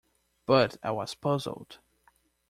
[0.47, 1.77] But I was puzzled.